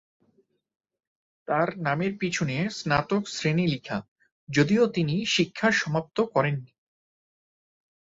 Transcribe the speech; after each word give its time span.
তার 1.47 1.77
নামের 1.77 2.13
পিছনে 2.17 2.55
স্নাতক 2.69 3.23
শ্রেণী 3.27 3.65
লিখা 3.67 3.97
যদিও 4.49 4.83
তিনি 4.87 5.15
শিক্ষা 5.25 5.69
সমাপ্ত 5.71 6.17
করেননি। 6.33 6.71